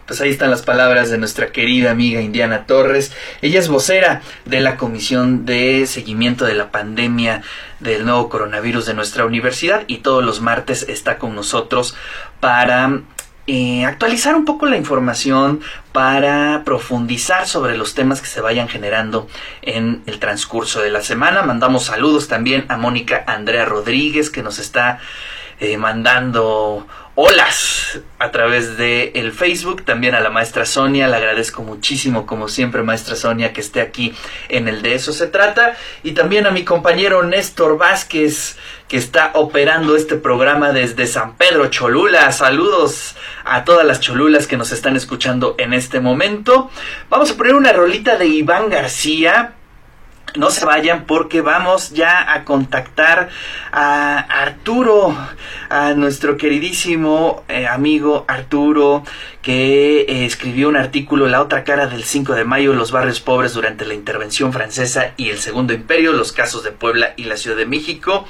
Pues 0.07 0.21
ahí 0.21 0.29
están 0.29 0.51
las 0.51 0.61
palabras 0.61 1.09
de 1.09 1.17
nuestra 1.17 1.51
querida 1.51 1.91
amiga 1.91 2.21
Indiana 2.21 2.65
Torres. 2.65 3.11
Ella 3.41 3.59
es 3.59 3.67
vocera 3.67 4.21
de 4.45 4.61
la 4.61 4.77
Comisión 4.77 5.45
de 5.45 5.85
Seguimiento 5.85 6.45
de 6.45 6.53
la 6.53 6.71
Pandemia 6.71 7.41
del 7.81 8.05
nuevo 8.05 8.29
coronavirus 8.29 8.85
de 8.85 8.93
nuestra 8.93 9.25
universidad 9.25 9.83
y 9.87 9.97
todos 9.97 10.23
los 10.23 10.39
martes 10.39 10.85
está 10.87 11.17
con 11.17 11.35
nosotros 11.35 11.93
para 12.39 13.01
eh, 13.47 13.83
actualizar 13.83 14.35
un 14.35 14.45
poco 14.45 14.65
la 14.65 14.77
información, 14.77 15.59
para 15.91 16.61
profundizar 16.63 17.45
sobre 17.45 17.77
los 17.77 17.93
temas 17.93 18.21
que 18.21 18.27
se 18.27 18.39
vayan 18.39 18.69
generando 18.69 19.27
en 19.61 20.03
el 20.05 20.19
transcurso 20.19 20.79
de 20.79 20.89
la 20.89 21.01
semana. 21.01 21.41
Mandamos 21.41 21.83
saludos 21.83 22.29
también 22.29 22.63
a 22.69 22.77
Mónica 22.77 23.25
Andrea 23.27 23.65
Rodríguez 23.65 24.29
que 24.29 24.41
nos 24.41 24.57
está 24.57 24.99
eh, 25.59 25.77
mandando 25.77 26.87
olas 27.19 28.00
a 28.19 28.29
través 28.29 28.77
de 28.77 29.12
el 29.15 29.31
Facebook, 29.31 29.83
también 29.83 30.13
a 30.13 30.19
la 30.19 30.29
maestra 30.29 30.67
Sonia, 30.67 31.07
le 31.07 31.15
agradezco 31.15 31.63
muchísimo 31.63 32.27
como 32.27 32.47
siempre 32.47 32.83
maestra 32.83 33.15
Sonia 33.15 33.53
que 33.53 33.61
esté 33.61 33.81
aquí 33.81 34.13
en 34.50 34.68
el 34.68 34.83
de 34.83 34.94
eso 34.94 35.11
se 35.11 35.25
trata 35.25 35.75
y 36.03 36.11
también 36.11 36.46
a 36.46 36.51
mi 36.51 36.63
compañero 36.63 37.24
Néstor 37.24 37.79
Vázquez 37.79 38.57
que 38.87 38.98
está 38.98 39.31
operando 39.33 39.96
este 39.96 40.15
programa 40.15 40.74
desde 40.74 41.07
San 41.07 41.35
Pedro 41.37 41.72
Cholula. 41.72 42.31
Saludos 42.31 43.15
a 43.46 43.63
todas 43.63 43.85
las 43.85 44.00
cholulas 44.00 44.46
que 44.46 44.55
nos 44.55 44.72
están 44.72 44.96
escuchando 44.96 45.55
en 45.57 45.74
este 45.74 46.00
momento. 46.00 46.70
Vamos 47.09 47.31
a 47.31 47.35
poner 47.35 47.55
una 47.55 47.74
rolita 47.74 48.18
de 48.18 48.27
Iván 48.27 48.70
García 48.70 49.56
no 50.37 50.50
se 50.50 50.65
vayan 50.65 51.05
porque 51.05 51.41
vamos 51.41 51.91
ya 51.91 52.33
a 52.33 52.45
contactar 52.45 53.29
a 53.71 54.19
Arturo, 54.19 55.15
a 55.69 55.93
nuestro 55.93 56.37
queridísimo 56.37 57.43
eh, 57.47 57.67
amigo 57.67 58.25
Arturo, 58.27 59.03
que 59.41 60.01
eh, 60.01 60.25
escribió 60.25 60.69
un 60.69 60.75
artículo 60.75 61.27
La 61.27 61.41
otra 61.41 61.63
cara 61.63 61.87
del 61.87 62.03
5 62.03 62.33
de 62.33 62.43
mayo, 62.43 62.73
los 62.73 62.91
barrios 62.91 63.19
pobres 63.19 63.53
durante 63.53 63.85
la 63.85 63.93
intervención 63.93 64.53
francesa 64.53 65.13
y 65.17 65.29
el 65.29 65.39
Segundo 65.39 65.73
Imperio, 65.73 66.13
los 66.13 66.31
casos 66.31 66.63
de 66.63 66.71
Puebla 66.71 67.13
y 67.17 67.23
la 67.23 67.37
Ciudad 67.37 67.57
de 67.57 67.65
México. 67.65 68.25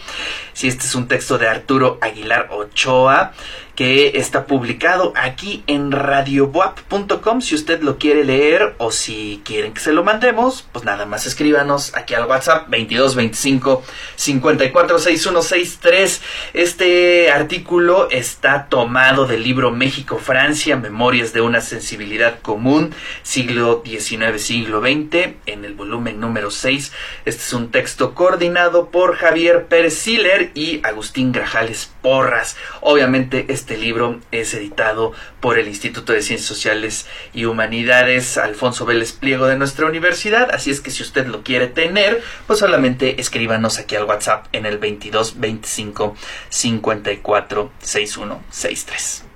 Si 0.54 0.68
este 0.68 0.86
es 0.86 0.96
un 0.96 1.08
texto 1.08 1.38
de 1.38 1.48
Arturo 1.48 1.98
Aguilar 2.02 2.50
Ochoa 2.52 3.34
que 3.78 4.18
está 4.18 4.46
publicado 4.48 5.14
aquí 5.16 5.64
en 5.68 5.92
radioboap.com 5.92 7.42
si 7.42 7.54
usted 7.54 7.84
lo 7.84 8.00
quiere 8.00 8.24
leer 8.24 8.74
o 8.80 8.92
si 8.92 9.44
quieren 9.46 9.72
que 9.72 9.80
se 9.80 9.94
lo 9.94 10.04
mandemos, 10.04 10.68
pues 10.72 10.84
nada 10.84 11.06
más 11.06 11.28
escríbanos 11.28 11.96
aquí 11.96 12.16
al 12.16 12.26
WhatsApp 12.26 12.70
2225 12.70 13.84
546163. 14.16 16.22
Este 16.56 17.30
artículo 17.30 18.10
está 18.10 18.66
tomado 18.68 19.28
del 19.28 19.44
libro 19.44 19.70
México 19.70 20.18
Francia, 20.18 20.76
Memorias 20.76 21.32
de 21.32 21.42
una 21.42 21.62
sensibilidad 21.62 22.40
común, 22.42 22.96
siglo 23.22 23.84
XIX, 23.86 24.42
siglo 24.42 24.82
XX, 24.82 25.36
en 25.46 25.66
el 25.66 25.76
volumen 25.76 26.20
número 26.20 26.50
6. 26.50 26.92
Este 27.26 27.44
es 27.44 27.54
un 27.54 27.70
texto 27.70 28.16
coordinado 28.16 28.90
por 28.90 29.18
Javier 29.18 29.68
Pérez 29.68 30.00
Siller 30.00 30.50
y 30.56 30.82
Agustín 30.84 31.32
Grajales 31.32 31.94
Porras. 32.02 32.58
Obviamente 32.82 33.46
este 33.50 33.67
este 33.68 33.78
libro 33.84 34.22
es 34.32 34.54
editado 34.54 35.12
por 35.42 35.60
el 35.60 35.68
Instituto 35.68 36.14
de 36.14 36.22
Ciencias 36.22 36.48
Sociales 36.48 37.06
y 37.34 37.44
Humanidades 37.44 38.38
Alfonso 38.38 38.86
Vélez 38.86 39.12
Pliego 39.12 39.46
de 39.46 39.58
nuestra 39.58 39.88
universidad, 39.88 40.52
así 40.52 40.72
es 40.72 40.80
que 40.80 40.90
si 40.90 41.04
usted 41.04 41.28
lo 41.28 41.44
quiere 41.44 41.68
tener, 41.68 42.24
pues 42.46 42.60
solamente 42.60 43.20
escríbanos 43.20 43.78
aquí 43.78 43.98
al 43.98 44.06
WhatsApp 44.06 44.46
en 44.54 44.66
el 44.66 44.78
22 44.78 45.42
25 45.42 46.16
54 46.48 47.72
61 47.80 48.42
63. 48.52 49.27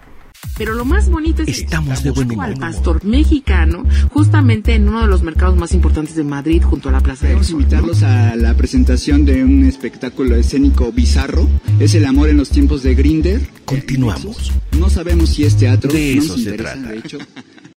Pero 0.62 0.76
lo 0.76 0.86
más 0.86 1.10
bonito 1.10 1.42
es 1.42 1.48
que 1.48 1.64
estamos 1.64 2.04
de 2.04 2.12
buen 2.12 2.40
al 2.40 2.56
pastor 2.56 3.04
mexicano 3.04 3.84
justamente 4.12 4.76
en 4.76 4.88
uno 4.90 5.02
de 5.02 5.08
los 5.08 5.24
mercados 5.24 5.58
más 5.58 5.74
importantes 5.74 6.16
de 6.16 6.24
Madrid 6.24 6.62
junto 6.62 6.90
a 6.90 6.92
la 6.92 7.00
Plaza 7.00 7.28
Vamos 7.30 7.50
a 7.50 7.52
invitarlos 7.52 8.04
a 8.04 8.36
la 8.36 8.54
presentación 8.54 9.26
de 9.26 9.44
un 9.44 9.66
espectáculo 9.66 10.36
escénico 10.36 10.92
bizarro. 10.92 11.50
Es 11.80 11.96
el 11.96 12.06
amor 12.06 12.30
en 12.30 12.38
los 12.38 12.52
tiempos 12.52 12.84
de 12.84 12.94
Grinder. 12.94 13.42
Continuamos. 13.66 14.52
No 14.78 14.92
sabemos 14.92 15.32
si 15.32 15.46
es 15.46 15.58
teatro. 15.58 15.92
De 15.92 16.14
eso 16.14 16.38
se 16.38 16.52
trata. 16.52 16.90
De 16.90 17.00
hecho, 17.00 17.18